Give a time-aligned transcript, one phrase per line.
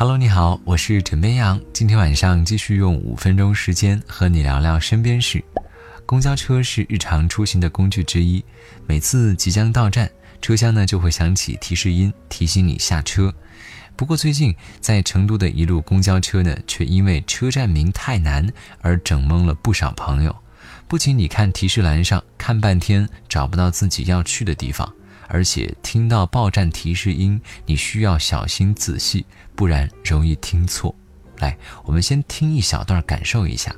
[0.00, 1.60] Hello，你好，我是枕边羊。
[1.74, 5.44] 今天晚上继续用五分钟时间和你聊聊身边事。
[6.06, 8.42] 公交车是日常出行的工具之一，
[8.86, 10.10] 每次即将到站，
[10.40, 13.30] 车厢呢就会响起提示音，提醒你下车。
[13.94, 20.34] 不过最近在成都的一路公交车呢，却因为车站名太难而整懵了不少朋友。
[20.88, 24.90] 不仅你看提示栏上看半天找不到自己要去的地方。
[25.30, 30.94] 而且听到报站提示音，你需要小心仔细，不然容易听错。
[31.38, 33.74] 来，我们先听一小段，感受一下。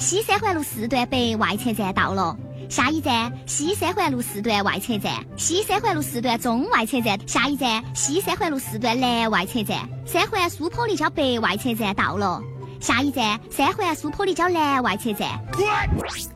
[0.00, 2.36] 西三环路四段北外侧站到了，
[2.68, 9.88] 下一站西三环路四段外侧站，西三环路四段中外侧站，下一站西三环路四段南外侧站。
[10.04, 12.42] 三环苏坡立交北外侧站到了，
[12.80, 15.38] 下一站三环苏坡立交南外侧站。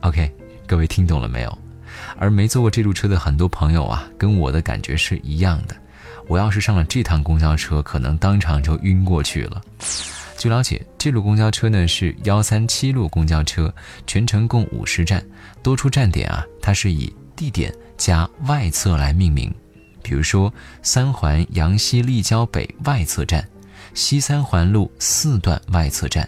[0.01, 0.31] OK，
[0.65, 1.57] 各位听懂了没有？
[2.17, 5.75] 而没坐过这路车的很多朋友啊，跟我的感觉是一样的。
[6.27, 9.61] 我要是上了这趟公交车，可能当场就晕过去了。
[10.37, 13.73] 据了解，这路公交车呢是幺三七路公交车，
[14.05, 15.25] 全程共五十站，
[15.63, 19.53] 多出站点啊，它是以地点加外侧来命名。
[20.01, 23.45] 比如说，三环阳西立交北外侧站，
[23.93, 26.27] 西三环路四段外侧站，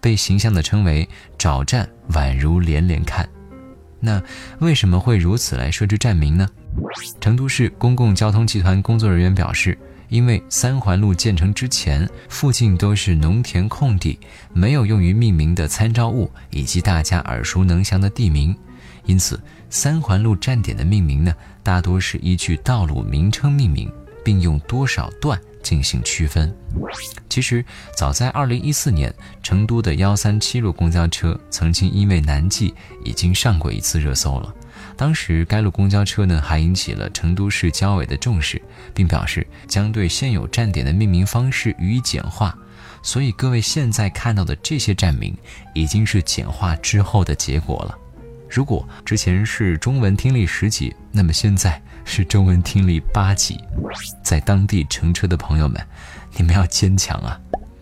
[0.00, 1.06] 被形象地称为
[1.36, 3.28] 找站宛如连连看。
[4.00, 4.22] 那
[4.60, 6.48] 为什么会如此来设置站名呢？
[7.20, 9.76] 成都市公共交通集团工作人员表示，
[10.08, 14.18] 因为三环路建成之前，附近都是农田空地，
[14.52, 18.56] 没有用于命名的参照物以及大家耳熟能详的地名，
[19.04, 23.90] 因此三环路站点的命名呢，大多是依据道路名称命名，
[24.24, 25.40] 并用多少段。
[25.62, 26.56] 进行区分。
[27.28, 27.62] 其实，
[27.94, 34.54] 早在2014年，成都的137路公交车曾经因为难记，已经上过一次热搜了。
[34.96, 38.60] 当时，该路公交车呢还引起了成都市交委的重视，
[38.94, 42.56] 并表示将对现有站点的命名方式予以简化。
[43.02, 45.36] 所以，各位现在看到的这些站名，
[45.74, 47.98] 已经是简化之后的结果了。
[48.50, 51.80] 如果之前是中文听力十级，那么现在。
[52.02, 53.62] 是中文听力八级，
[54.24, 55.80] 在当地乘车的朋友们，
[56.34, 57.38] 你们要坚强啊！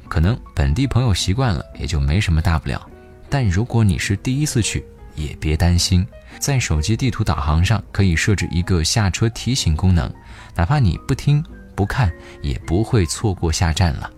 [0.07, 2.85] 可能本地朋友习惯了，也就没什么大不了。
[3.31, 4.85] 但如果你是第一次去，
[5.15, 6.07] 也别担心，
[6.39, 10.13] 在手机地图导航上可以设置一个下车提醒功能，
[10.55, 11.43] 哪怕你不听
[11.75, 12.13] 不看，
[12.43, 14.11] 也不会错过下站了。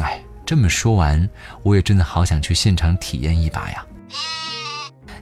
[0.00, 1.28] 哎，这么说完，
[1.62, 3.86] 我也真的好想去现场体验一把呀！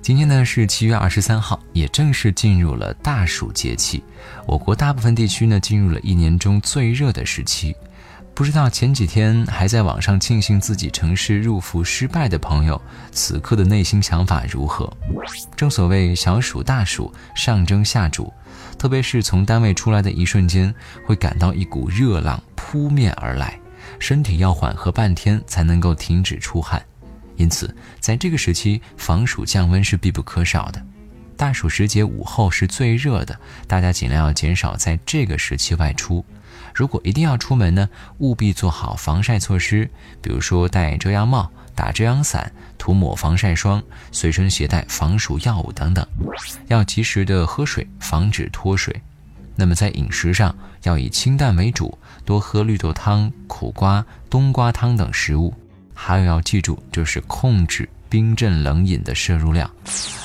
[0.07, 4.05] 今天呢是七月二十三号，也正式进入了大暑节气。
[4.47, 7.75] 我国大部分地区呢进入了一年中最热的时期。
[8.33, 12.81] 不知道前几天还在网上庆幸自己城市入伏失败的朋友，
[13.11, 14.89] 此刻的内心想法如何？
[15.57, 18.33] 正所谓小暑大暑上蒸下煮，
[18.79, 20.73] 特别是从单位出来的一瞬间，
[21.05, 23.59] 会感到一股热浪扑面而来，
[23.99, 26.81] 身体要缓和半天才能够停止出汗。
[27.37, 30.83] 因此，在这个时期，防暑降温是必不可少的。
[31.37, 36.25] 大暑时节午后是最热的，大家尽量要减少在这个时期外出。
[36.75, 37.89] 如果一定要出门呢，
[38.19, 39.91] 务必做好防晒措施，
[40.23, 43.83] 比如说戴遮阳帽、打遮阳伞、涂抹防晒霜、
[44.13, 46.07] 随身携带防暑药物等等。
[46.69, 48.95] 要及时的喝水，防止脱水。
[49.55, 55.53] 那么在饮食上，要以清淡为主，多喝绿豆汤、苦瓜、冬瓜汤等食物。
[55.99, 59.69] 还有要记住，就是控制冰镇冷饮的摄入量。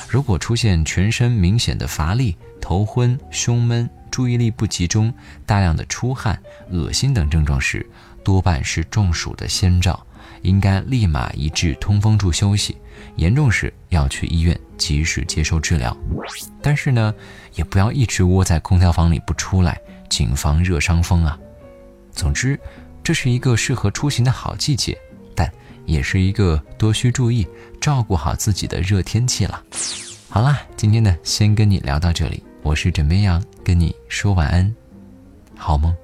[0.08, 5.12] 如果出现全身明显的乏力、头昏、胸闷、注意力不集中、
[5.46, 6.38] 大量的出汗、
[6.70, 7.84] 恶心等症状时，
[8.22, 10.06] 多半是中暑的先兆，
[10.42, 12.76] 应该立马移至通风处休息。
[13.16, 15.96] 严重时要去医院及时接受治疗。
[16.60, 17.12] 但是呢，
[17.54, 21.36] 也不要一直窝在空调房里不出来，谨防热伤风啊。
[22.12, 22.60] 总之，
[23.02, 24.96] 这是一个适合出行的好季节。
[25.86, 27.46] 也是一个多需注意、
[27.80, 29.62] 照顾好自己的热天气了。
[30.28, 32.42] 好啦，今天呢，先跟你聊到这里。
[32.62, 34.74] 我是枕边羊，跟你说晚安，
[35.56, 35.94] 好梦。